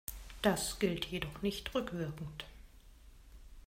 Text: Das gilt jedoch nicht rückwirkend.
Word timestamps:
Das 0.41 0.79
gilt 0.79 1.05
jedoch 1.05 1.43
nicht 1.43 1.75
rückwirkend. 1.75 2.45